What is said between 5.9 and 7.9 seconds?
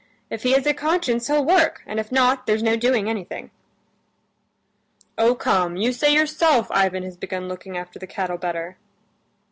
say yourself Ivan has begun looking